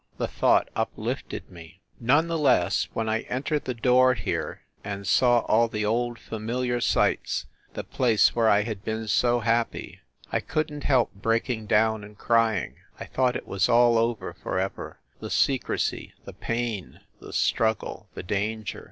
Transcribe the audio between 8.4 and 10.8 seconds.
I had been so happy, I couldn